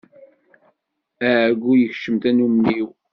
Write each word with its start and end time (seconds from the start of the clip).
Ɛeggu 1.39 1.73
yekcem 1.75 2.15
tannumi-w. 2.23 2.89